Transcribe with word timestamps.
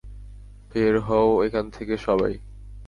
বের 0.71 0.95
হও 0.99 1.29
এখান 1.43 1.65
থেকে 1.69 1.95
সবাই! 1.97 2.33